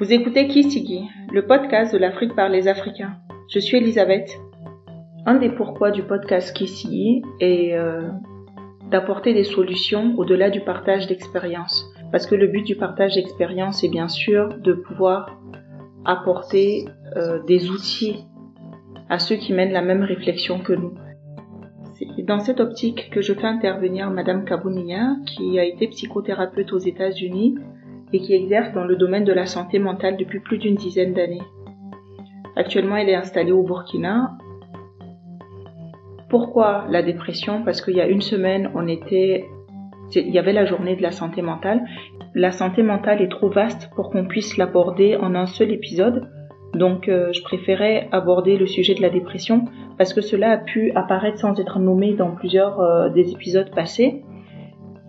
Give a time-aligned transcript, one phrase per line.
[0.00, 3.16] Vous écoutez Kisigi, le podcast de l'Afrique par les Africains.
[3.50, 4.38] Je suis Elisabeth.
[5.26, 8.08] Un des pourquoi du podcast Kisigi est euh,
[8.92, 11.84] d'apporter des solutions au-delà du partage d'expériences.
[12.12, 15.36] Parce que le but du partage d'expériences est bien sûr de pouvoir
[16.04, 16.84] apporter
[17.16, 18.24] euh, des outils
[19.08, 20.94] à ceux qui mènent la même réflexion que nous.
[21.94, 26.78] C'est dans cette optique que je fais intervenir Madame Kabounia, qui a été psychothérapeute aux
[26.78, 27.56] États-Unis
[28.12, 31.42] et qui exerce dans le domaine de la santé mentale depuis plus d'une dizaine d'années.
[32.56, 34.32] Actuellement, elle est installée au Burkina.
[36.28, 37.62] Pourquoi la dépression?
[37.64, 39.46] Parce qu'il y a une semaine, on était,
[40.14, 41.84] il y avait la journée de la santé mentale.
[42.34, 46.28] La santé mentale est trop vaste pour qu'on puisse l'aborder en un seul épisode.
[46.74, 49.64] Donc, euh, je préférais aborder le sujet de la dépression
[49.96, 54.22] parce que cela a pu apparaître sans être nommé dans plusieurs euh, des épisodes passés.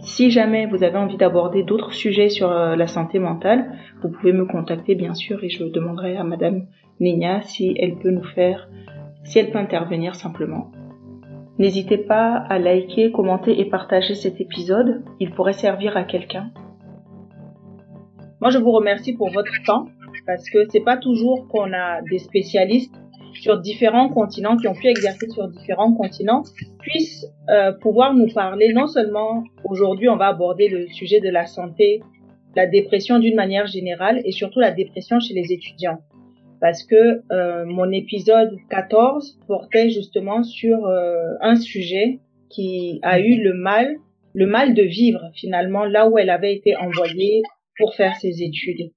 [0.01, 4.31] Si jamais vous avez envie d'aborder d'autres sujets sur euh, la santé mentale, vous pouvez
[4.31, 6.67] me contacter bien sûr et je demanderai à Madame
[7.01, 8.69] Nina si elle peut nous faire,
[9.25, 10.71] si elle peut intervenir simplement.
[11.57, 16.51] N'hésitez pas à liker, commenter et partager cet épisode, il pourrait servir à quelqu'un.
[18.39, 19.89] Moi je vous remercie pour votre temps
[20.25, 22.95] parce que c'est pas toujours qu'on a des spécialistes
[23.39, 26.43] sur différents continents, qui ont pu exercer sur différents continents,
[26.79, 28.73] puissent euh, pouvoir nous parler.
[28.73, 32.01] Non seulement aujourd'hui, on va aborder le sujet de la santé,
[32.55, 35.99] la dépression d'une manière générale et surtout la dépression chez les étudiants.
[36.59, 43.41] Parce que euh, mon épisode 14 portait justement sur euh, un sujet qui a eu
[43.41, 43.95] le mal,
[44.33, 47.43] le mal de vivre finalement là où elle avait été envoyée
[47.77, 48.91] pour faire ses études.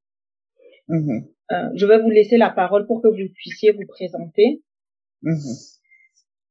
[0.89, 1.32] Mm-hmm.
[1.53, 4.63] Euh, je vais vous laisser la parole pour que vous puissiez vous présenter.
[5.23, 5.37] Mhm.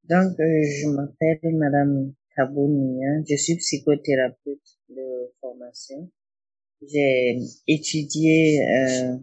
[0.10, 6.10] Donc, euh, je m'appelle Madame Kabounia, je suis psychothérapeute de formation.
[6.82, 9.18] J'ai étudié euh,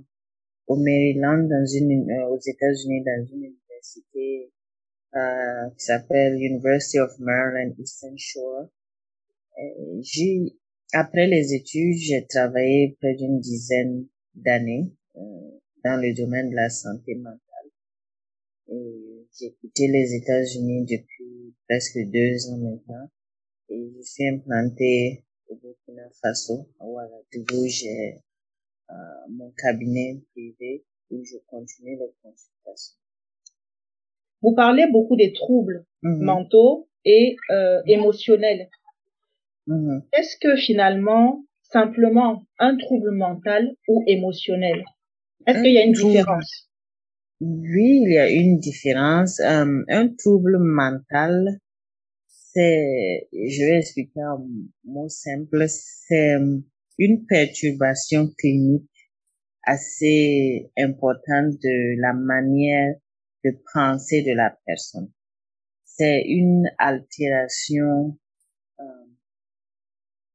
[0.67, 4.53] au Maryland, aux États-Unis, dans une université
[5.77, 8.69] qui s'appelle University of Maryland Eastern Shore.
[10.93, 14.93] Après les études, j'ai travaillé près d'une dizaine d'années
[15.85, 17.39] dans le domaine de la santé mentale.
[18.69, 23.09] Et j'ai quitté les États-Unis depuis presque deux ans maintenant.
[23.71, 27.67] Et je suis implantée au Burkina Faso, à Ouagadougou.
[27.67, 28.21] J'ai
[28.91, 28.95] euh,
[29.31, 32.97] mon cabinet privé où je continue les consultations.
[34.43, 36.23] Vous parlez beaucoup des troubles mm-hmm.
[36.23, 38.69] mentaux et euh, émotionnels.
[39.67, 40.03] Mm-hmm.
[40.13, 44.85] Est-ce que finalement, simplement un trouble mental ou émotionnel?
[45.49, 46.69] Est-ce qu'il y a une différence
[47.41, 49.41] Oui, il y a une différence.
[49.41, 51.59] Euh, un trouble mental,
[52.27, 54.39] c'est, je vais expliquer un
[54.85, 56.37] mot simple, c'est
[56.99, 58.91] une perturbation clinique
[59.63, 62.95] assez importante de la manière
[63.45, 65.11] de penser de la personne.
[65.85, 68.19] C'est une altération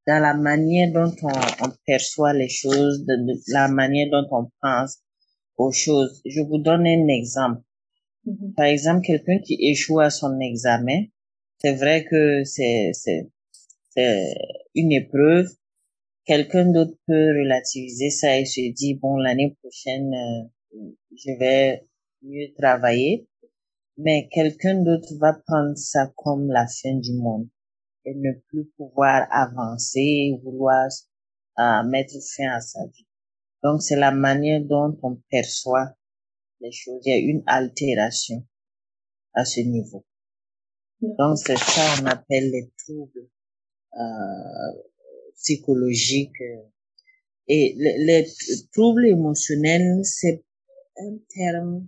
[0.08, 3.16] dans la manière dont on, perçoit les choses, de,
[3.54, 5.00] la manière dont on pense
[5.58, 6.22] aux choses.
[6.26, 7.62] Je vous donne un exemple.
[8.26, 8.54] Mm-hmm.
[8.56, 11.06] Par exemple, quelqu'un qui échoue à son examen,
[11.60, 13.30] c'est vrai que c'est, c'est,
[13.90, 14.34] c'est
[14.76, 15.48] une épreuve.
[16.26, 20.80] Quelqu'un d'autre peut relativiser ça et se dire, bon, l'année prochaine, euh,
[21.16, 21.86] je vais
[22.22, 23.28] mieux travailler.
[23.98, 27.48] Mais quelqu'un d'autre va prendre ça comme la fin du monde
[28.06, 30.88] et ne plus pouvoir avancer, vouloir
[31.60, 33.08] euh, mettre fin à sa vie.
[33.64, 35.96] Donc c'est la manière dont on perçoit
[36.60, 37.02] les choses.
[37.06, 38.46] Il y a une altération
[39.34, 40.06] à ce niveau.
[41.02, 43.30] Donc c'est ça on appelle les troubles
[43.98, 44.82] euh,
[45.36, 46.42] psychologiques.
[47.48, 48.26] Et les,
[48.72, 50.46] troubles émotionnels, c'est
[50.98, 51.88] un terme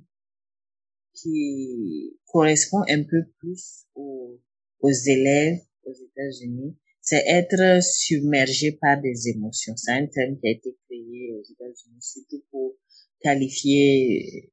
[1.13, 4.37] qui correspond un peu plus aux,
[4.81, 9.75] aux élèves aux États-Unis, c'est être submergé par des émotions.
[9.77, 12.75] C'est un terme qui a été créé aux États-Unis surtout pour
[13.19, 14.51] qualifier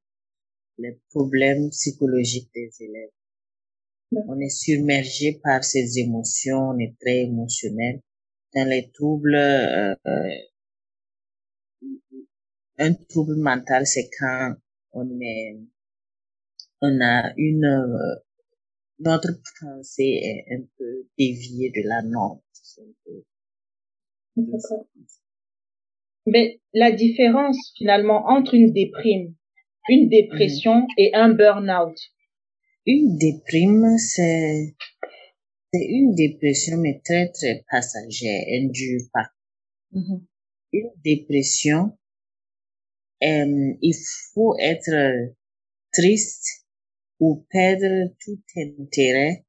[0.78, 3.10] les problèmes psychologiques des élèves.
[4.28, 8.02] On est submergé par ces émotions, on est très émotionnel.
[8.54, 9.94] Dans les troubles, euh,
[12.78, 14.54] un trouble mental, c'est quand
[14.92, 15.58] on est,
[16.82, 18.16] on a une euh,
[19.04, 22.40] notre pensée est un peu déviée de la norme.
[26.26, 29.34] Mais la différence finalement entre une déprime,
[29.88, 31.98] une dépression et un burn-out.
[32.86, 34.74] Une déprime, c'est
[35.72, 39.28] c'est une dépression mais très très passagère, elle ne dure pas.
[39.92, 40.22] Mm-hmm.
[40.74, 41.98] Une dépression,
[43.22, 43.94] euh, il
[44.34, 45.32] faut être
[45.92, 46.61] triste
[47.22, 49.46] ou perdre tout intérêt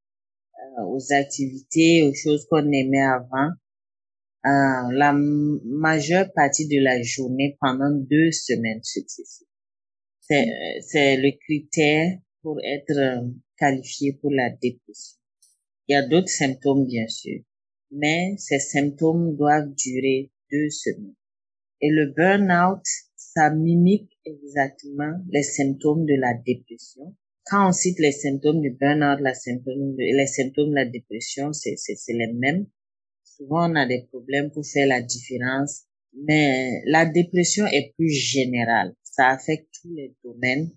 [0.77, 3.49] euh, aux activités, aux choses qu'on aimait avant,
[4.45, 9.47] euh, la majeure partie de la journée pendant deux semaines successives.
[10.21, 10.45] C'est,
[10.81, 13.25] c'est le critère pour être
[13.57, 15.17] qualifié pour la dépression.
[15.87, 17.41] Il y a d'autres symptômes, bien sûr,
[17.89, 21.15] mais ces symptômes doivent durer deux semaines.
[21.81, 22.85] Et le burn-out,
[23.15, 27.15] ça mimique exactement les symptômes de la dépression.
[27.45, 31.75] Quand on cite les symptômes du burn-out, la symptôme les symptômes de la dépression, c'est,
[31.75, 32.67] c'est, c'est les mêmes.
[33.23, 38.95] Souvent, on a des problèmes pour faire la différence, mais la dépression est plus générale.
[39.03, 40.69] Ça affecte tous les domaines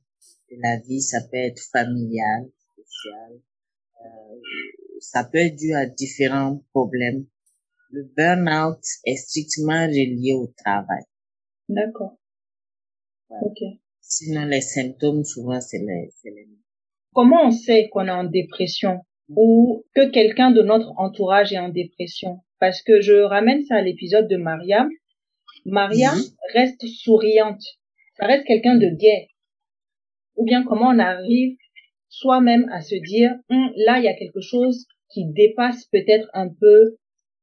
[0.51, 1.01] de la vie.
[1.01, 3.41] Ça peut être familial, social,
[4.05, 4.41] euh,
[5.01, 7.27] ça peut être dû à différents problèmes.
[7.91, 11.05] Le burn-out est strictement relié au travail.
[11.69, 12.19] D'accord.
[13.31, 13.59] Ok.
[14.08, 16.47] Sinon, les symptômes, souvent, c'est les, les
[17.12, 21.70] Comment on sait qu'on est en dépression ou que quelqu'un de notre entourage est en
[21.70, 22.38] dépression?
[22.61, 24.88] Parce que je ramène ça à l'épisode de Maria.
[25.64, 26.23] Maria mhm.
[26.55, 27.62] reste souriante.
[28.17, 29.29] Ça reste quelqu'un de gai.
[30.37, 31.56] Ou bien comment on arrive
[32.09, 36.49] soi-même à se dire, hum, là, il y a quelque chose qui dépasse peut-être un
[36.49, 36.97] peu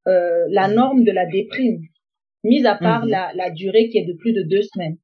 [0.07, 0.75] euh, la mhm.
[0.75, 1.81] norme de la déprime,
[2.45, 3.11] mise à part mhm.
[3.11, 4.97] la, la, durée qui est de plus de deux semaines.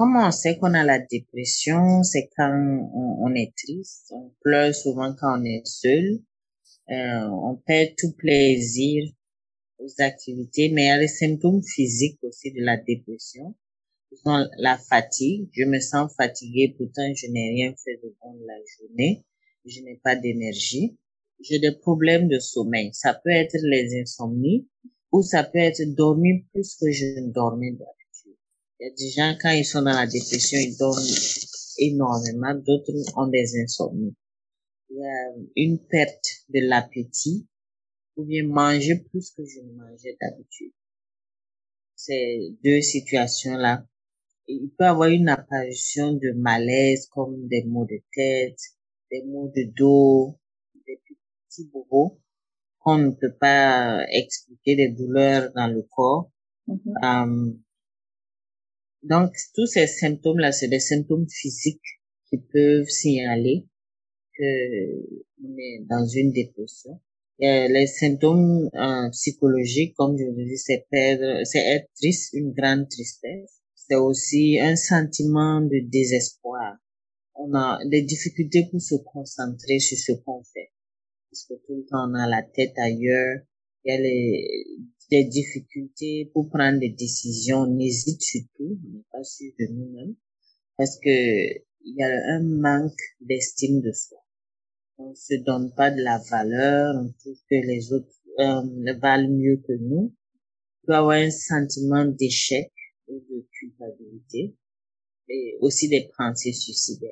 [0.00, 2.50] Comment on sait qu'on a la dépression C'est quand
[3.20, 6.20] on, est triste, on pleure souvent quand on est seul,
[6.88, 9.12] euh, on perd tout plaisir
[9.78, 13.54] aux activités, mais il y a les symptômes physiques aussi de la dépression
[14.56, 15.50] la fatigue.
[15.52, 19.22] Je me sens fatiguée, pourtant je n'ai rien fait de bon la journée.
[19.66, 20.96] Je n'ai pas d'énergie.
[21.40, 22.88] J'ai des problèmes de sommeil.
[22.94, 24.66] Ça peut être les insomnies
[25.12, 27.76] ou ça peut être dormir plus que je ne dormais.
[28.80, 30.98] Il y a des gens, quand ils sont dans la dépression, ils dorment
[31.78, 32.54] énormément.
[32.54, 34.14] D'autres ont des insomnies.
[34.88, 37.46] Il y a une perte de l'appétit
[38.16, 40.72] ou bien manger plus que je ne mangeais d'habitude.
[41.94, 43.84] Ces deux situations-là
[44.50, 48.58] il peut avoir une apparition de malaise comme des maux de tête,
[49.10, 50.38] des maux de dos,
[50.86, 52.20] des petits bobos
[52.78, 56.30] qu'on ne peut pas expliquer, des douleurs dans le corps.
[56.66, 57.48] Mm-hmm.
[57.50, 57.52] Euh,
[59.02, 61.80] donc, tous ces symptômes-là, c'est des symptômes physiques
[62.28, 63.66] qui peuvent signaler
[64.36, 67.00] que on est dans une dépression.
[67.38, 72.52] Et les symptômes euh, psychologiques, comme je vous dis, c'est perdre, c'est être triste, une
[72.52, 73.60] grande tristesse
[73.90, 76.76] c'est aussi un sentiment de désespoir.
[77.34, 80.70] On a des difficultés pour se concentrer sur ce qu'on fait.
[81.28, 83.38] Parce que tout le temps, on a la tête ailleurs.
[83.84, 84.64] Il y a les,
[85.10, 87.62] des difficultés pour prendre des décisions.
[87.62, 88.78] On hésite surtout.
[88.84, 90.16] On n'est pas sûr de nous-mêmes.
[90.76, 94.18] Parce que il y a un manque d'estime de soi.
[94.98, 96.94] On se donne pas de la valeur.
[96.96, 100.14] On trouve que les autres euh, valent mieux que nous.
[100.82, 102.70] Il peut avoir un sentiment d'échec
[103.08, 104.54] de culpabilité
[105.28, 107.10] et aussi des pensées suicidaires.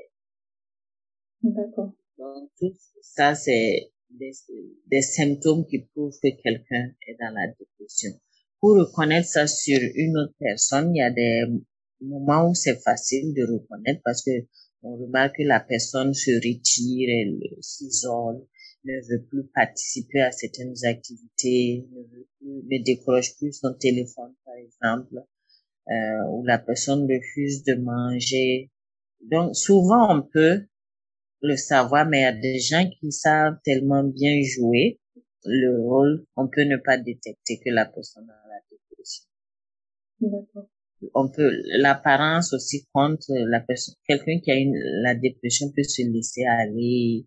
[1.43, 1.93] D'accord.
[2.19, 4.33] Donc, tout ça, c'est des,
[4.87, 8.13] des symptômes qui prouvent que quelqu'un est dans la dépression.
[8.61, 11.45] Pour reconnaître ça sur une autre personne, il y a des
[12.01, 14.31] moments où c'est facile de reconnaître parce que
[14.83, 18.47] on remarque que la personne se retire, elle s'isole,
[18.85, 24.35] ne veut plus participer à certaines activités, ne veut plus, ne décroche plus son téléphone,
[24.45, 25.17] par exemple
[25.91, 28.71] euh, où la personne refuse de manger.
[29.21, 30.67] Donc souvent on peut
[31.41, 34.99] le savoir, mais il y a des gens qui savent tellement bien jouer
[35.45, 39.25] le rôle qu'on peut ne pas détecter que la personne a la dépression.
[40.21, 40.69] D'accord.
[41.15, 46.03] On peut, l'apparence aussi compte, la personne, quelqu'un qui a une, la dépression peut se
[46.03, 47.25] laisser aller,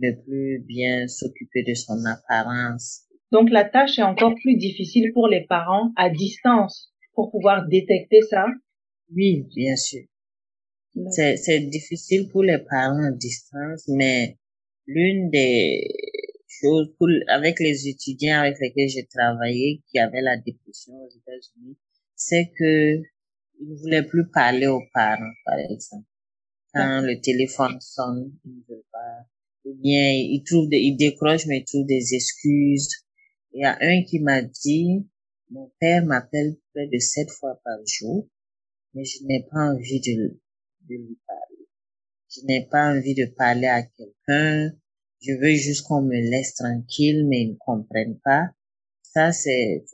[0.00, 3.04] ne plus bien s'occuper de son apparence.
[3.32, 8.20] Donc la tâche est encore plus difficile pour les parents à distance pour pouvoir détecter
[8.28, 8.46] ça?
[9.14, 10.02] Oui, bien sûr.
[11.10, 14.38] C'est, c'est difficile pour les parents à distance, mais
[14.86, 15.88] l'une des
[16.48, 21.76] choses pour, avec les étudiants avec lesquels j'ai travaillé qui avaient la dépression aux États-Unis,
[22.14, 23.02] c'est que
[23.60, 26.06] ils ne voulaient plus parler aux parents, par exemple.
[26.72, 29.26] Quand le téléphone sonne, ils ne veulent pas.
[29.64, 32.88] Ou bien, ils trouvent des, ils décrochent, mais ils trouvent des excuses.
[33.52, 35.06] Il y a un qui m'a dit,
[35.50, 38.28] mon père m'appelle près de sept fois par jour,
[38.94, 40.38] mais je n'ai pas envie de,
[40.94, 41.68] lui parler.
[42.34, 44.70] Je n'ai pas envie de parler à quelqu'un.
[45.22, 48.50] Je veux juste qu'on me laisse tranquille, mais ils ne comprennent pas.
[49.02, 49.84] Ça, c'est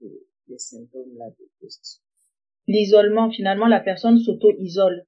[0.00, 2.00] le symptôme de la dépression.
[2.66, 3.30] l'isolement.
[3.30, 5.04] Finalement, la personne s'auto-isole.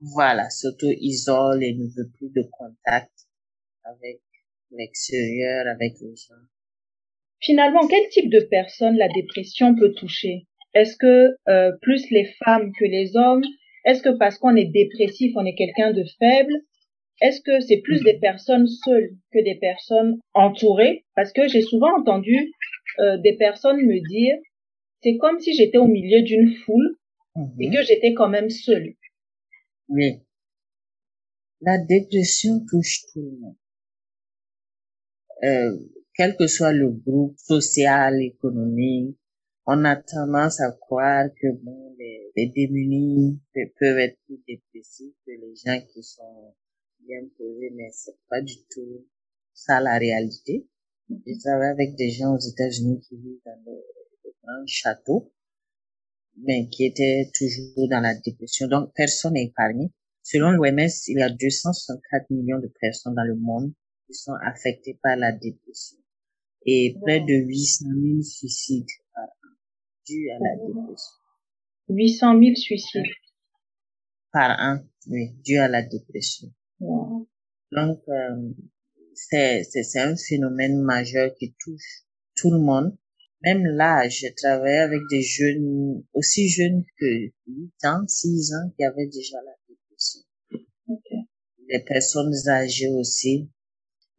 [0.00, 3.12] Voilà, s'auto-isole et ne veut plus de contact
[3.84, 4.20] avec
[4.70, 6.34] l'extérieur, avec les gens.
[7.40, 10.46] Finalement, quel type de personne la dépression peut toucher?
[10.74, 13.44] Est-ce que euh, plus les femmes que les hommes?
[13.86, 16.52] Est-ce que parce qu'on est dépressif, on est quelqu'un de faible
[17.22, 21.06] Est-ce que c'est plus des personnes seules que des personnes entourées?
[21.14, 22.52] Parce que j'ai souvent entendu
[22.98, 24.36] euh, des personnes me dire,
[25.02, 26.98] c'est comme si j'étais au milieu d'une foule
[27.60, 27.74] et mhm.
[27.74, 28.94] que j'étais quand même seule.
[29.88, 30.20] Oui.
[31.60, 33.56] La dépression touche tout le monde.
[35.44, 35.78] Euh,
[36.14, 39.16] quel que soit le groupe social, économique,
[39.66, 45.32] on a tendance à croire que bon, les, les démunis peuvent être plus dépressifs que
[45.32, 46.54] les gens qui sont
[47.00, 49.04] bien posés, mais c'est pas du tout
[49.52, 50.68] ça la réalité.
[51.08, 53.82] Je travaille avec des gens aux États-Unis qui vivent dans des,
[54.42, 55.32] grands châteaux,
[56.36, 58.68] mais qui étaient toujours dans la dépression.
[58.68, 59.90] Donc, personne n'est épargné.
[60.22, 63.72] Selon l'OMS, il y a 264 millions de personnes dans le monde
[64.06, 65.98] qui sont affectées par la dépression
[66.64, 68.86] et près de 800 000 suicides
[70.06, 71.16] dus à la dépression.
[71.88, 73.04] 800 000 suicides
[74.36, 76.48] par an, oui, dus à la dépression.
[77.72, 78.52] Donc, euh,
[79.14, 82.94] c'est, c'est, un phénomène majeur qui touche tout le monde.
[83.42, 88.84] Même là, j'ai travaillé avec des jeunes, aussi jeunes que 8 ans, 6 ans, qui
[88.84, 90.20] avaient déjà la dépression.
[90.88, 91.20] Okay.
[91.68, 93.50] Les personnes âgées aussi.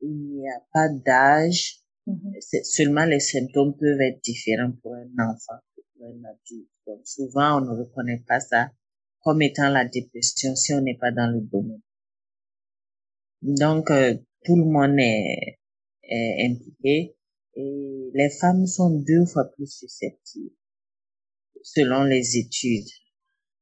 [0.01, 1.81] Il n'y a pas d'âge.
[2.07, 2.63] Mm-hmm.
[2.63, 5.59] Seulement les symptômes peuvent être différents pour un enfant
[6.07, 6.69] un adulte.
[6.85, 8.71] Donc souvent, on ne reconnaît pas ça
[9.21, 11.81] comme étant la dépression si on n'est pas dans le domaine.
[13.41, 15.59] Donc, euh, tout le monde est,
[16.09, 17.15] impliqué
[17.55, 20.55] et les femmes sont deux fois plus susceptibles,
[21.61, 22.87] selon les études,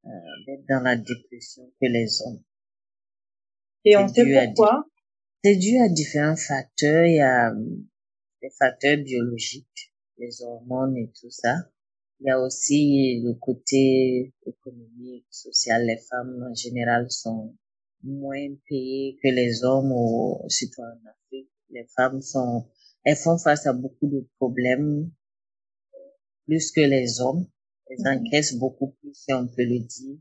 [0.05, 0.09] euh,
[0.45, 2.43] d'être dans la dépression que les hommes.
[3.83, 4.85] Et on sait pourquoi?
[5.43, 7.05] C'est dû à différents facteurs.
[7.05, 7.51] Il y a
[8.41, 11.55] les facteurs biologiques, les hormones et tout ça.
[12.19, 15.85] Il y a aussi le côté économique, social.
[15.85, 17.55] Les femmes en général sont
[18.03, 21.49] moins payées que les hommes, ou surtout en Afrique.
[21.69, 22.67] Les femmes sont,
[23.03, 25.11] elles font face à beaucoup de problèmes
[26.45, 27.47] plus que les hommes.
[27.87, 28.25] Elles mhm.
[28.25, 30.17] encaissent beaucoup plus, si on peut le dire.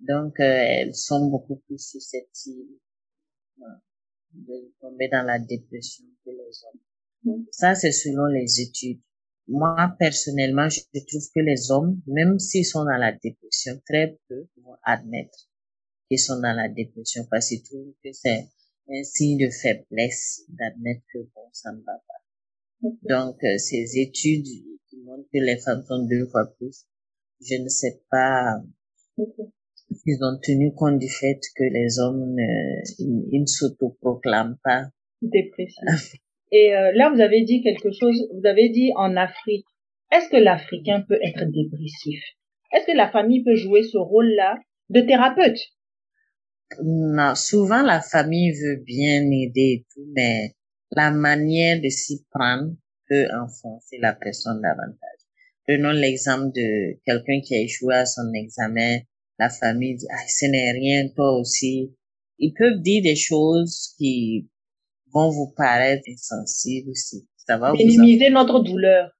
[0.00, 2.78] Donc, euh, elles sont beaucoup plus susceptibles
[4.32, 6.80] de tomber dans la dépression que les hommes.
[7.36, 7.46] Mhm.
[7.52, 9.00] Ça, c'est selon les études.
[9.48, 14.46] Moi, personnellement, je trouve que les hommes, même s'ils sont dans la dépression, très peu
[14.64, 15.48] vont admettre
[16.18, 18.48] sont dans la dépression parce qu'ils trouvent que c'est
[18.88, 22.90] un signe de faiblesse d'admettre que bon, ça ne va pas.
[23.02, 26.84] Donc, euh, ces études qui montrent que les femmes sont deux fois plus,
[27.40, 28.60] je ne sais pas
[30.06, 32.36] ils ont tenu compte du fait que les hommes
[32.98, 34.86] ils, ne s'autoproclament pas
[35.20, 36.21] dépressifs.
[36.52, 39.64] Et euh, là, vous avez dit quelque chose, vous avez dit en Afrique.
[40.12, 42.22] Est-ce que l'Africain peut être dépressif?
[42.72, 44.58] Est-ce que la famille peut jouer ce rôle-là
[44.90, 45.58] de thérapeute?
[46.82, 50.52] Non, souvent la famille veut bien aider tout, mais
[50.90, 52.74] la manière de s'y prendre
[53.08, 54.98] peut enfoncer la personne davantage.
[55.66, 58.98] Prenons l'exemple de quelqu'un qui a échoué à son examen.
[59.38, 61.94] La famille dit, ah, ce n'est rien, toi aussi.
[62.38, 64.50] Ils peuvent dire des choses qui
[65.12, 67.26] vont vous paraître insensibles aussi.
[67.46, 69.10] Ça va minimiser notre douleur.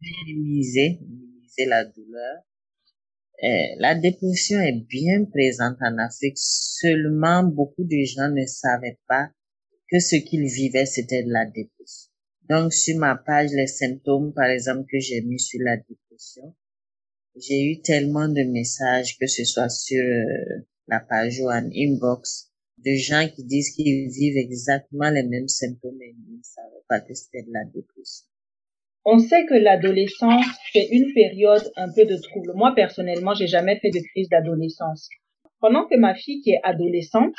[0.00, 2.42] Minimiser, minimiser la douleur.
[3.44, 9.30] Euh, la dépression est bien présente en Afrique, seulement beaucoup de gens ne savaient pas
[9.90, 12.10] que ce qu'ils vivaient, c'était de la dépression.
[12.48, 16.54] Donc, sur ma page, les symptômes, par exemple, que j'ai mis sur la dépression,
[17.36, 22.51] j'ai eu tellement de messages, que ce soit sur euh, la page ou en inbox,
[22.84, 27.00] de gens qui disent qu'ils vivent exactement les mêmes symptômes et ils ne savaient pas
[27.00, 28.26] que c'était de la dépression.
[29.04, 32.52] On sait que l'adolescence, c'est une période un peu de trouble.
[32.54, 35.08] Moi, personnellement, j'ai jamais fait de crise d'adolescence.
[35.60, 37.34] Pendant que ma fille qui est adolescente,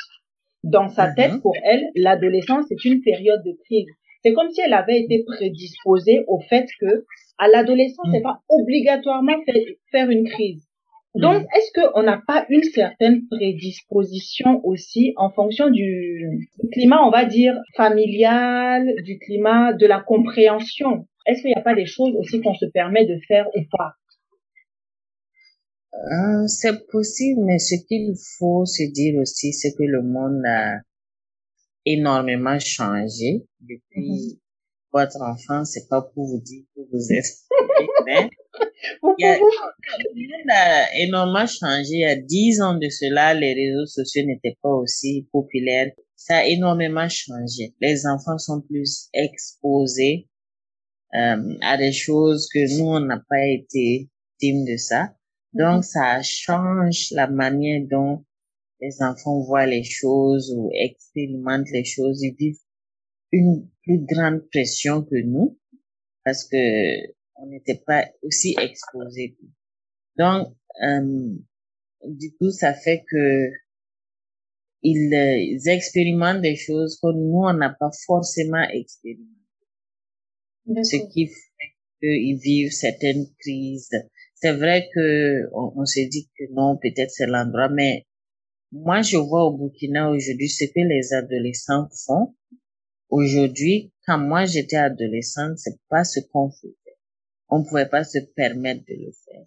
[0.62, 1.40] dans sa tête, mhm.
[1.40, 3.88] pour elle, l'adolescence est une période de crise.
[4.22, 7.04] C'est comme si elle avait été prédisposée au fait que,
[7.38, 8.24] à l'adolescence, c'est mhm.
[8.24, 9.36] pas obligatoirement
[9.90, 10.66] faire une crise.
[11.14, 11.48] Donc, mhm.
[11.54, 17.54] est-ce qu'on n'a pas une certaine prédisposition aussi en fonction du climat, on va dire,
[17.76, 21.06] familial, du climat, de la compréhension?
[21.26, 23.92] Est-ce qu'il n'y a pas des choses aussi qu'on se permet de faire ou pas?
[25.94, 30.80] Euh, C'est possible, mais ce qu'il faut se dire aussi, c'est que le monde a
[31.86, 34.40] énormément changé depuis.
[34.94, 37.26] Votre enfant, c'est pas pour vous dire que vous êtes
[38.06, 38.30] mais
[38.86, 41.90] il y a, le monde a énormément changé.
[41.90, 45.90] Il y a dix ans de cela, les réseaux sociaux n'étaient pas aussi populaires.
[46.14, 47.74] Ça a énormément changé.
[47.80, 50.28] Les enfants sont plus exposés
[51.14, 54.08] euh, à des choses que nous, on n'a pas été
[54.38, 55.14] team de ça.
[55.52, 55.82] Donc, mhm.
[55.82, 58.24] ça change la manière dont
[58.80, 62.22] les enfants voient les choses ou expérimentent les choses.
[62.22, 62.58] Ils vivent
[63.32, 65.58] une plus grande pression que nous
[66.24, 66.56] parce que
[67.36, 69.36] on n'était pas aussi exposés.
[70.16, 70.48] Donc,
[70.82, 71.34] euh,
[72.06, 73.50] du coup, ça fait que
[74.82, 79.30] ils, expérimentent des choses que nous, on n'a pas forcément expérimenté.
[80.66, 83.90] Ce qui fait qu'ils vivent certaines crises.
[84.34, 88.06] C'est vrai que on, on se dit que non, peut-être c'est l'endroit, mais
[88.72, 92.34] moi, je vois au Burkina aujourd'hui ce que les adolescents font.
[93.16, 96.74] Aujourd'hui, quand moi j'étais adolescente, c'est pas ce qu'on faisait
[97.48, 99.46] on pouvait pas se permettre de le faire.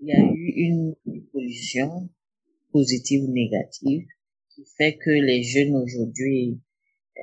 [0.00, 2.08] Il y a eu une évolution
[2.72, 4.06] positive ou négative
[4.52, 6.60] qui fait que les jeunes aujourd'hui,
[7.16, 7.20] euh,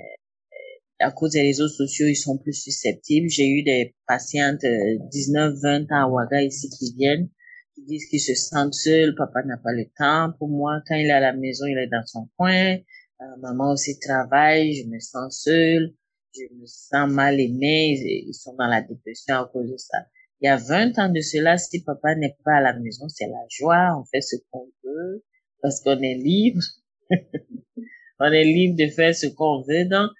[1.00, 3.27] à cause des réseaux sociaux, ils sont plus susceptibles.
[3.29, 7.29] J'ai eu des patientes de 19, 20 ans à Ouaga ici qui viennent,
[7.75, 10.81] qui disent qu'ils se sentent seuls, papa n'a pas le temps pour moi.
[10.88, 12.77] Quand il est à la maison, il est dans son coin.
[13.22, 15.94] Euh, maman aussi travaille, je me sens seule
[16.38, 17.98] je me sens mal aimé,
[18.28, 19.98] ils sont dans la dépression à cause de ça.
[20.40, 23.28] Il y a 20 ans de cela, si papa n'est pas à la maison, c'est
[23.28, 25.24] la joie, on fait ce qu'on veut,
[25.62, 26.62] parce qu'on est libre.
[28.20, 29.86] on est libre de faire ce qu'on veut.
[29.86, 30.12] Donc,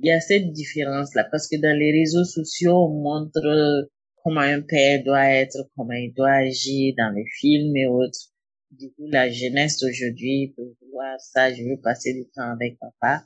[0.00, 3.88] il y a cette différence-là, parce que dans les réseaux sociaux, on montre
[4.22, 8.32] comment un père doit être, comment il doit agir dans les films et autres.
[8.78, 13.24] Du coup, la jeunesse d'aujourd'hui peut voir ça, je veux passer du temps avec papa.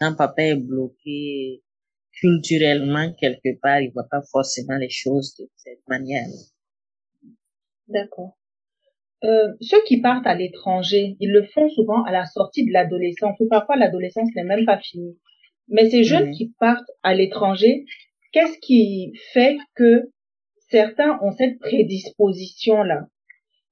[0.00, 1.62] quand papa est bloqué
[2.12, 6.26] culturellement, quelque part, ils voient pas forcément les choses de cette manière.
[7.86, 8.36] D'accord.
[9.24, 13.38] Euh, ceux qui partent à l'étranger, ils le font souvent à la sortie de l'adolescence,
[13.38, 15.16] ou parfois l'adolescence n'est même pas finie.
[15.68, 17.84] Mais ces jeunes qui partent à l'étranger,
[18.32, 20.10] qu'est-ce qui fait que
[20.70, 23.06] certains ont cette prédisposition-là?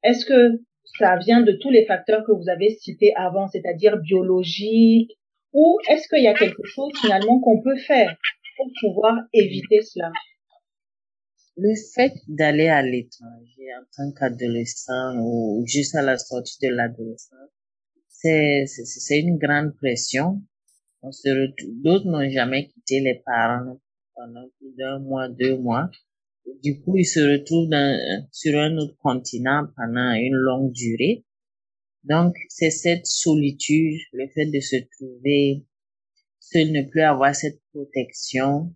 [0.03, 0.61] Est-ce que
[0.99, 5.13] ça vient de tous les facteurs que vous avez cités avant, c'est-à-dire biologique,
[5.53, 8.15] ou est-ce qu'il y a quelque chose finalement qu'on peut faire
[8.57, 10.13] pour pouvoir éviter cela?
[11.57, 17.51] Le fait d'aller à l'étranger en tant qu'adolescent ou juste à la sortie de l'adolescence,
[18.09, 20.43] c'est, une grande pression.
[21.03, 23.79] D'autres n'ont jamais quitté les parents
[24.15, 25.89] pendant plus d'un mois, deux mois.
[26.63, 31.25] Du coup, ils se retrouvent dans, sur un autre continent pendant une longue durée.
[32.05, 35.65] Donc, c'est cette solitude, le fait de se trouver
[36.39, 38.73] seul, ne plus avoir cette protection,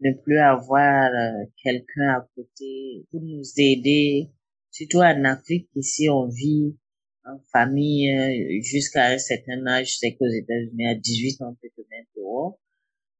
[0.00, 4.30] ne plus avoir euh, quelqu'un à côté pour nous aider.
[4.70, 6.76] Surtout en Afrique, ici, on vit
[7.24, 9.92] en famille euh, jusqu'à un certain âge.
[9.92, 12.60] Je sais qu'aux États-Unis, à 18 ans, on peut te mettre dehors.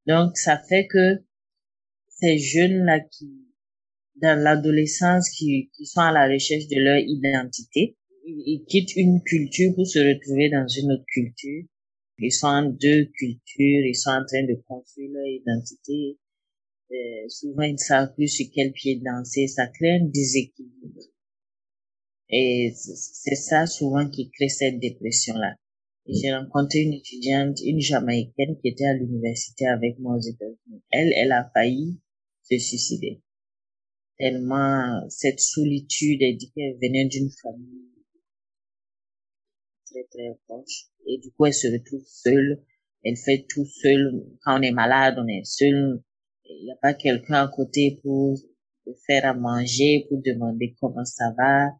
[0.06, 1.22] Donc, ça fait que
[2.08, 3.45] ces jeunes-là qui,
[4.22, 9.74] dans l'adolescence, qui, qui sont à la recherche de leur identité, ils quittent une culture
[9.74, 11.64] pour se retrouver dans une autre culture
[12.18, 16.18] ils sont en deux cultures, ils sont en train de construire leur identité.
[16.90, 19.48] Euh, souvent, ils ne savent plus sur quel pied danser.
[19.48, 21.02] Ça crée un déséquilibre.
[22.28, 25.56] Et c'est ça souvent qui crée cette dépression-là.
[26.08, 30.82] J'ai rencontré une étudiante, une Jamaïcaine qui était à l'université avec moi aux États-Unis.
[30.90, 32.00] Elle, elle a failli
[32.44, 33.20] se suicider.
[34.18, 37.92] Tellement cette solitude, elle dit qu'elle venait d'une famille
[39.86, 42.62] très très proche et du coup elle se retrouve seule.
[43.04, 44.26] Elle fait tout seule.
[44.42, 46.02] Quand on est malade, on est seul.
[46.44, 48.36] Il n'y a pas quelqu'un à côté pour
[49.06, 51.70] faire à manger, pour demander comment ça va.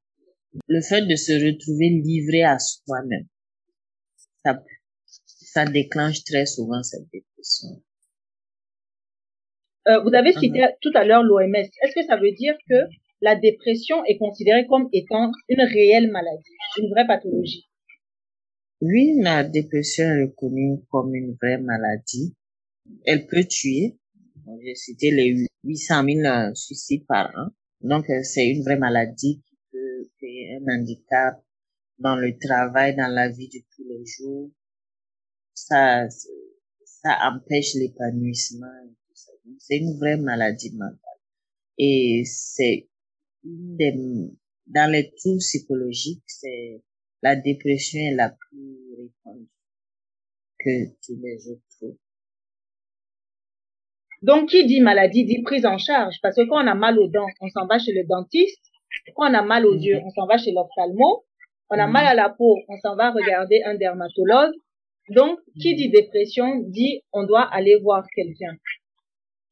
[0.69, 3.27] Le fait de se retrouver livré à soi-même,
[4.45, 4.63] ça,
[5.27, 7.83] ça déclenche très souvent cette dépression.
[9.89, 10.75] Euh, vous avez cité uh-huh.
[10.81, 11.55] tout à l'heure l'OMS.
[11.55, 12.75] Est-ce que ça veut dire que
[13.21, 17.69] la dépression est considérée comme étant une réelle maladie, une vraie pathologie?
[18.81, 22.35] Oui, la dépression est reconnue comme une vraie maladie.
[23.07, 23.97] Elle peut tuer.
[24.63, 27.49] J'ai cité les 800 000 euh, suicides par an.
[27.81, 31.43] Donc, euh, c'est une vraie maladie qui peut créer un handicap
[31.99, 34.51] dans le travail, dans la vie de tous les jours.
[35.55, 38.67] Ça, ça empêche l'épanouissement.
[39.59, 40.99] C'est une vraie maladie mentale.
[41.79, 42.89] Et c'est
[43.45, 43.95] une des,
[44.67, 46.83] dans les troubles psychologiques, c'est
[47.23, 49.49] la dépression est la plus répandue
[50.59, 51.97] que tous les autres
[54.23, 56.17] Donc, qui dit maladie dit prise en charge.
[56.23, 58.65] Parce que quand on a mal aux dents, on s'en va chez le dentiste.
[59.15, 61.25] Quand on a mal aux yeux, on s'en va chez l'ophtalmo.
[61.69, 64.53] On a mal à la peau, on s'en va regarder un dermatologue.
[65.11, 68.57] Donc, qui dit dépression dit on doit aller voir quelqu'un.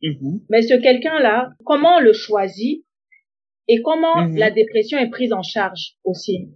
[0.05, 0.41] Mhm.
[0.51, 2.85] Mais ce quelqu'un-là, comment on le choisit
[3.69, 4.37] et comment Mhm.
[4.37, 6.51] la dépression est prise en charge aussi?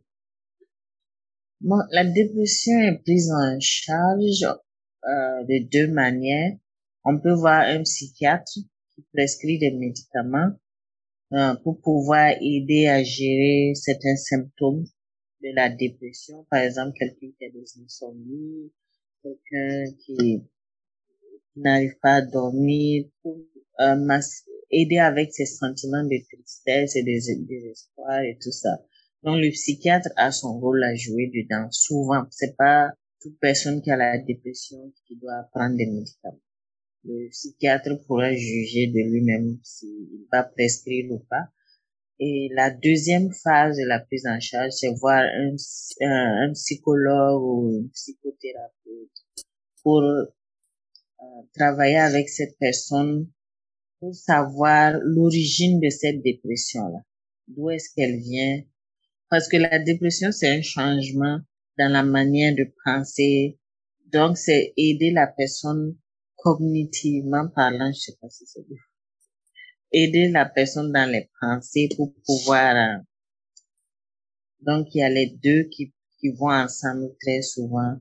[1.61, 6.53] Bon, la dépression est prise en charge euh, de deux manières.
[7.05, 8.53] On peut voir un psychiatre
[8.95, 10.53] qui prescrit des médicaments
[11.33, 14.85] euh, pour pouvoir aider à gérer certains symptômes
[15.43, 16.47] de la dépression.
[16.51, 18.73] Par exemple, quelqu'un qui a des insomnies,
[19.23, 20.43] quelqu'un qui
[21.61, 23.37] n'arrive pas à dormir, pour
[23.81, 24.21] euh,
[24.71, 28.79] aider avec ses sentiments de tristesse et de désespoir et tout ça.
[29.23, 31.69] Donc, le psychiatre a son rôle à jouer dedans.
[31.71, 36.41] Souvent, c'est pas toute personne qui a la dépression qui doit prendre des médicaments.
[37.05, 41.49] Le psychiatre pourra juger de lui-même s'il va prescrire ou pas.
[42.21, 45.55] Et la deuxième phase de la prise en charge, c'est voir un,
[46.03, 49.25] un, un psychologue ou un psychothérapeute
[49.83, 50.03] pour
[51.55, 53.31] travailler avec cette personne
[54.01, 57.01] pour savoir l'origine de cette dépression-là.
[57.49, 58.63] D'où est-ce qu'elle vient?
[59.29, 61.41] Parce que la dépression, c'est un changement
[61.79, 63.59] dans la manière de penser.
[64.07, 65.97] Donc, c'est aider la personne
[66.37, 68.79] cognitivement parlant, je sais pas si c'est bien.
[69.93, 73.03] Aider la personne dans les pensées pour pouvoir, euh,
[74.61, 77.99] donc il y a les deux qui, qui vont ensemble très souvent,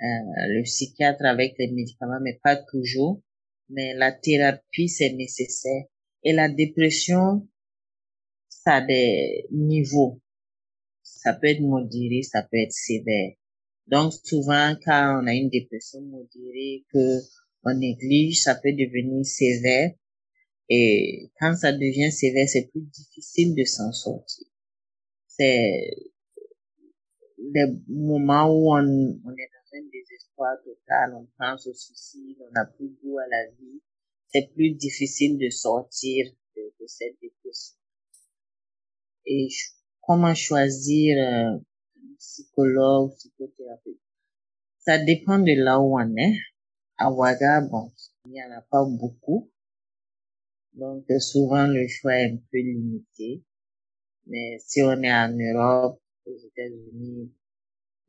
[0.00, 3.22] le psychiatre avec les médicaments, mais pas toujours.
[3.68, 5.84] Mais la thérapie, c'est nécessaire.
[6.22, 7.48] Et la dépression,
[8.48, 10.20] ça a des niveaux.
[11.02, 13.32] Ça peut être modéré, ça peut être sévère.
[13.86, 17.20] Donc souvent, quand on a une dépression modérée que
[17.64, 19.92] on néglige, ça peut devenir sévère.
[20.68, 24.46] Et quand ça devient sévère, c'est plus difficile de s'en sortir.
[25.26, 25.90] C'est
[27.38, 32.64] les moments où on, on est un désespoir total, on pense au suicide, on n'a
[32.66, 33.82] plus goût à la vie.
[34.28, 37.76] C'est plus difficile de sortir de, de cette dépression.
[39.26, 39.48] Et
[40.00, 44.00] comment choisir euh, un psychologue, psychothérapeute?
[44.78, 46.36] Ça dépend de là où on est.
[46.96, 47.92] À Ouaga, bon,
[48.26, 49.50] il n'y en a pas beaucoup.
[50.74, 53.42] Donc, souvent, le choix est un peu limité.
[54.26, 57.32] Mais si on est en Europe, aux États-Unis,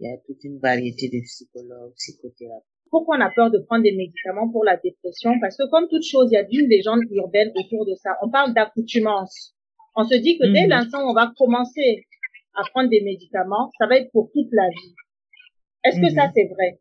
[0.01, 2.65] il y a toute une variété de psychologues, psychothérapeutes.
[2.89, 5.39] Pourquoi on a peur de prendre des médicaments pour la dépression?
[5.39, 8.17] Parce que comme toute chose, il y a une légende urbaine autour de ça.
[8.21, 9.55] On parle d'accoutumance.
[9.95, 10.69] On se dit que dès Mhm.
[10.69, 12.05] l'instant où on va commencer
[12.55, 14.95] à prendre des médicaments, ça va être pour toute la vie.
[15.85, 16.15] Est-ce que Mhm.
[16.15, 16.79] ça c'est vrai?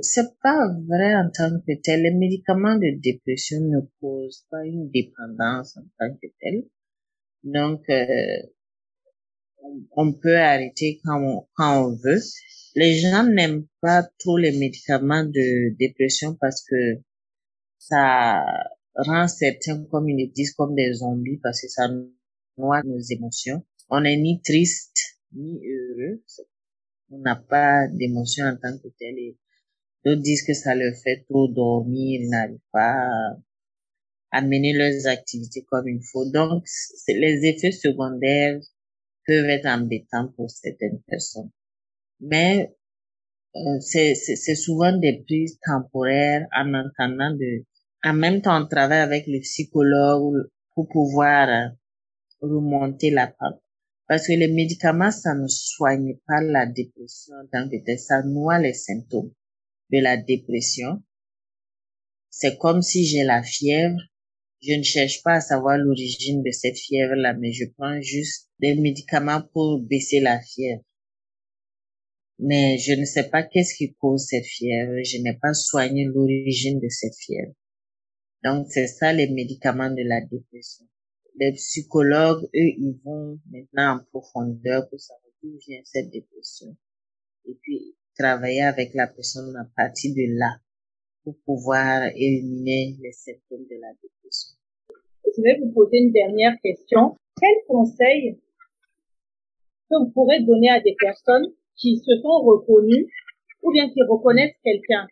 [0.00, 2.02] C'est pas vrai en tant que tel.
[2.02, 6.64] Les médicaments de dépression ne causent pas une dépendance en tant que tel.
[7.44, 8.06] Donc, euh,
[9.92, 12.20] on, peut arrêter quand on, veut.
[12.74, 17.00] Les gens n'aiment pas trop les médicaments de dépression parce que
[17.78, 18.44] ça
[18.94, 21.88] rend certains, comme ils disent, comme des zombies parce que ça
[22.58, 23.64] noie nos émotions.
[23.88, 26.22] On n'est ni triste, ni heureux.
[27.10, 29.14] On n'a pas d'émotion en tant que tel
[30.04, 33.36] d'autres disent que ça leur fait trop dormir, ils n'arrivent pas
[34.30, 36.28] à, mener leurs activités comme il faut.
[36.30, 36.64] Donc,
[37.08, 38.60] les effets secondaires
[39.26, 41.50] peuvent être embêtants pour certaines personnes.
[42.20, 42.74] Mais
[43.56, 47.64] euh, c'est souvent des prises temporaires en entendant de...
[48.04, 51.68] En même temps, on travaille avec le psychologue pour pouvoir euh,
[52.40, 53.60] remonter la pente.
[54.08, 59.32] Parce que les médicaments, ça ne soigne pas la dépression tel, ça noie les symptômes
[59.90, 61.02] de la dépression.
[62.30, 63.98] C'est comme si j'ai la fièvre,
[64.62, 68.74] je ne cherche pas à savoir l'origine de cette fièvre-là, mais je prends juste des
[68.74, 70.82] médicaments pour baisser la fièvre.
[72.38, 76.80] Mais je ne sais pas qu'est-ce qui cause cette fièvre, je n'ai pas soigné l'origine
[76.80, 77.54] de cette fièvre.
[78.44, 80.86] Donc c'est ça les médicaments de la dépression.
[81.38, 86.76] Les psychologues, eux, ils vont maintenant en profondeur pour savoir d'où vient cette dépression.
[87.46, 90.56] Et puis travailler avec la personne à partir de là
[91.24, 94.56] pour pouvoir éliminer les symptômes de la dépression.
[95.36, 97.16] Je vais vous poser une dernière question.
[97.38, 98.38] Quel conseil
[99.90, 101.46] que vous pourrez donner à des personnes
[101.76, 103.06] qui se sont reconnues
[103.62, 105.06] ou bien qui reconnaissent quelqu'un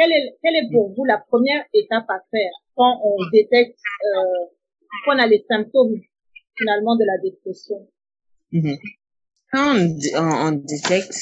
[0.00, 3.78] quelle est, quelle est pour vous la première étape à faire quand on détecte
[4.16, 4.46] euh,
[5.04, 6.00] qu'on a les symptômes
[6.56, 7.86] finalement de la dépression?
[8.52, 8.78] Mhm.
[9.52, 9.76] Quand
[10.16, 11.12] on, détecte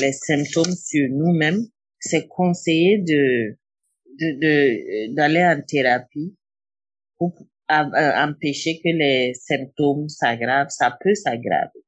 [0.00, 1.64] les symptômes sur nous-mêmes,
[1.98, 3.56] c'est conseillé de
[4.20, 6.36] de d'aller en thérapie
[7.16, 7.34] pour
[7.68, 11.82] empêcher que les symptômes s'aggravent, ça peut s'aggraver.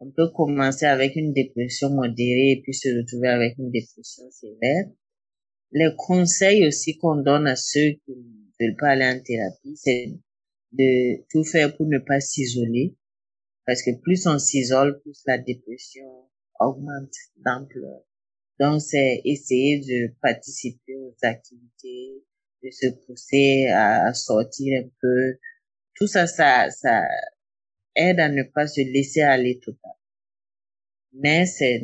[0.00, 4.86] On peut commencer avec une dépression modérée et puis se retrouver avec une dépression sévère.
[5.72, 10.12] Les conseils aussi qu'on donne à ceux qui ne veulent pas aller en thérapie, c'est
[10.72, 12.96] de tout faire pour ne pas s'isoler.
[13.66, 16.06] Parce que plus on s'isole, plus la dépression
[16.58, 18.02] augmente d'ampleur.
[18.58, 22.24] Donc, c'est essayer de participer aux activités,
[22.62, 25.38] de se pousser à, sortir un peu.
[25.94, 27.02] Tout ça, ça, ça
[27.94, 29.92] aide à ne pas se laisser aller total.
[31.12, 31.82] Mais c'est,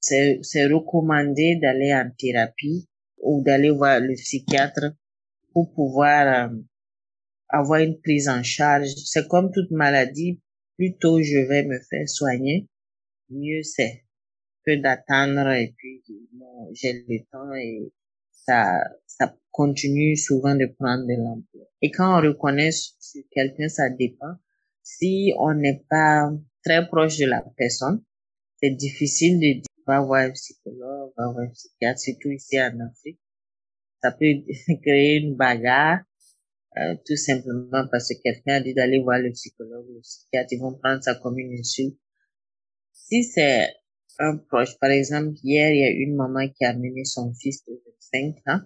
[0.00, 4.94] c'est, c'est recommandé d'aller en thérapie ou d'aller voir le psychiatre
[5.52, 6.56] pour pouvoir euh,
[7.48, 8.88] avoir une prise en charge.
[9.04, 10.40] C'est comme toute maladie,
[10.76, 12.68] plus tôt je vais me faire soigner,
[13.28, 14.04] mieux c'est
[14.64, 17.92] que d'attendre et puis bon, j'ai le temps et
[18.30, 21.66] ça, ça continue souvent de prendre de l'ampleur.
[21.82, 24.34] Et quand on reconnaît sur quelqu'un, ça dépend.
[24.98, 26.30] Si on n'est pas
[26.64, 28.02] très proche de la personne,
[28.60, 32.78] c'est difficile de dire va voir un psychologue, va voir un psychiatre, surtout ici en
[32.80, 33.20] Afrique.
[34.02, 34.26] Ça peut
[34.82, 36.00] créer une bagarre,
[36.76, 40.60] euh, tout simplement parce que quelqu'un a dit d'aller voir le psychologue le psychiatre, ils
[40.60, 41.98] vont prendre ça comme une insulte.
[42.92, 43.68] Si c'est
[44.18, 47.64] un proche, par exemple, hier, il y a une maman qui a amené son fils
[47.64, 47.80] de
[48.12, 48.60] 25 ans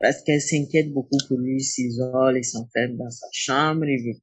[0.00, 4.20] parce qu'elle s'inquiète beaucoup pour lui, s'isole, il s'enferme dans sa chambre, il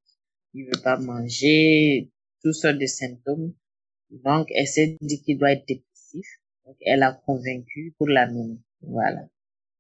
[0.54, 2.12] il veut pas manger,
[2.44, 3.54] toutes sortes de symptômes.
[4.10, 6.26] Donc, elle s'est dit qu'il doit être dépressif.
[6.66, 8.60] Donc, elle a convaincu pour l'amener.
[8.82, 9.28] Voilà.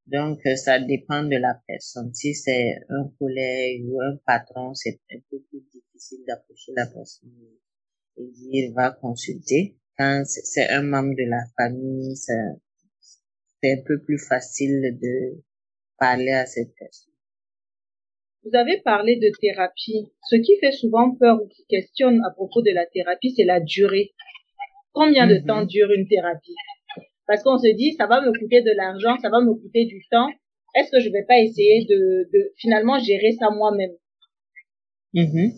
[0.08, 2.13] Donc, euh, ça dépend de la personne.
[2.13, 7.29] Si c'est un collègue ou un patron, c'est un peu plus difficile d'approcher la personne
[8.17, 9.77] et dire va consulter.
[9.97, 12.34] Quand c'est un membre de la famille, c'est
[13.71, 15.43] un peu plus facile de
[15.97, 17.09] parler à cette personne.
[18.43, 20.08] Vous avez parlé de thérapie.
[20.30, 23.60] Ce qui fait souvent peur ou qui questionne à propos de la thérapie, c'est la
[23.60, 24.13] durée.
[24.93, 25.67] Combien de temps mhm.
[25.67, 26.56] dure une thérapie?
[27.28, 30.04] Parce qu'on se dit, ça va me coûter de l'argent, ça va me coûter du
[30.10, 30.30] temps.
[30.75, 33.95] Est-ce que je vais pas essayer de, de finalement gérer ça moi-même?
[35.13, 35.52] Mhm.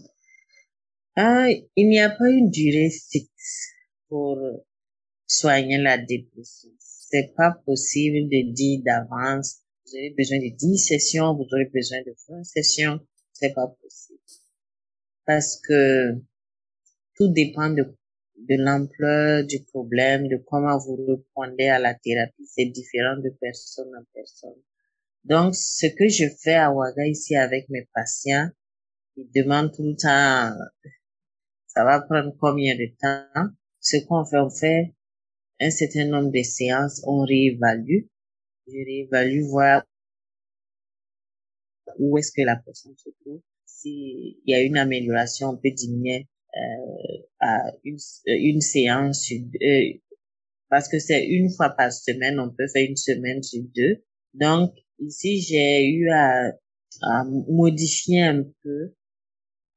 [1.15, 3.74] ah, Il n'y a pas une durée fixe
[4.10, 4.38] pour
[5.28, 6.72] soigner la dépression.
[6.80, 9.61] C'est pas possible de dire d'avance
[9.91, 12.99] vous avez besoin de 10 sessions, vous aurez besoin de 20 sessions,
[13.34, 14.19] c'est pas possible.
[15.25, 16.13] Parce que
[17.15, 17.84] tout dépend de,
[18.38, 22.45] de l'ampleur du problème, de comment vous répondez à la thérapie.
[22.45, 24.62] C'est différent de personne en personne.
[25.23, 28.49] Donc, ce que je fais à Ouaga ici avec mes patients,
[29.17, 30.58] ils demandent tout le temps,
[31.67, 33.49] ça va prendre combien de temps?
[33.80, 34.93] Ce qu'on fait, on fait
[35.60, 38.06] un certain nombre de séances, on réévalue
[38.67, 39.84] je réévalue, voir
[41.97, 43.41] où est-ce que la personne se trouve.
[43.65, 47.97] S'il y a une amélioration, on peut diminuer euh, à une,
[48.28, 49.93] une séance euh,
[50.69, 54.04] parce que c'est une fois par semaine, on peut faire une semaine sur deux.
[54.34, 56.54] Donc ici, j'ai eu à,
[57.02, 58.93] à modifier un peu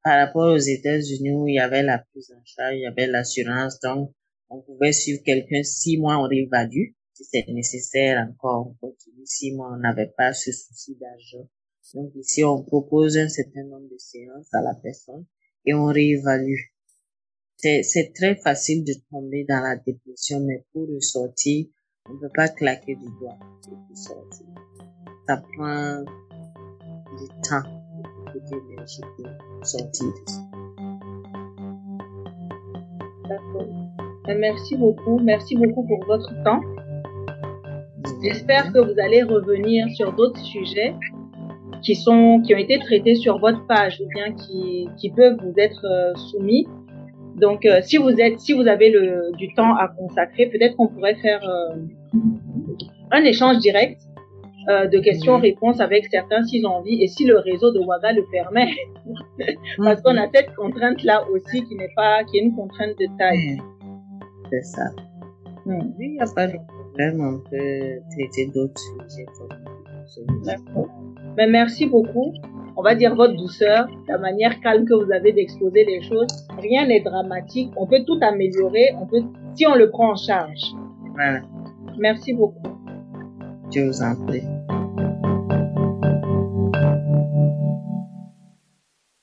[0.03, 3.07] par rapport aux États-Unis où il y avait la prise en charge, il y avait
[3.07, 4.13] l'assurance, donc
[4.49, 9.25] on pouvait suivre quelqu'un six mois, on réévalue si c'est nécessaire encore, on continue.
[9.25, 11.47] Si moi, on n'avait pas ce souci d'argent.
[11.93, 15.25] Donc ici, on propose un certain nombre de séances à la personne
[15.65, 16.59] et on réévalue.
[17.57, 21.67] C'est très facile de tomber dans la dépression, mais pour ressortir,
[22.07, 23.39] on ne peut pas claquer du doigt.
[25.27, 27.63] Ça prend du temps,
[27.95, 30.13] beaucoup d'énergie pour sortir
[33.27, 33.67] D'accord.
[34.27, 35.19] Merci beaucoup.
[35.19, 36.61] Merci beaucoup pour votre temps.
[38.25, 40.95] J'espère que vous allez revenir sur d'autres sujets
[41.83, 45.53] qui sont qui ont été traités sur votre page ou bien qui, qui peuvent vous
[45.57, 46.65] être euh, soumis.
[47.35, 50.87] Donc euh, si vous êtes si vous avez le du temps à consacrer, peut-être qu'on
[50.87, 51.75] pourrait faire euh,
[53.11, 54.01] un échange direct
[54.67, 58.71] de questions-réponses avec certains s'ils ont envie et si le réseau de Waga le permet.
[59.77, 63.05] Parce qu'on a cette contrainte là aussi qui n'est pas qui est une contrainte de
[63.19, 63.59] taille.
[64.49, 64.85] C'est ça.
[65.67, 65.93] Hmm.
[65.99, 66.57] Oui, il n'y a pas de
[66.99, 69.25] on peut traiter d'autres sujets
[71.37, 72.33] Mais merci beaucoup.
[72.77, 76.27] On va dire votre douceur, la manière calme que vous avez d'exposer les choses.
[76.59, 77.71] Rien n'est dramatique.
[77.77, 78.93] On peut tout améliorer.
[78.99, 79.23] On peut,
[79.55, 80.61] si on le prend en charge.
[81.13, 81.41] Voilà.
[81.97, 82.61] Merci beaucoup.
[83.73, 84.43] Je vous en prie.